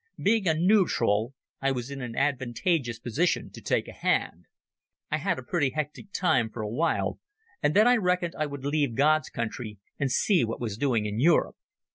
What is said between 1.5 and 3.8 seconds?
I was in an advantageous position to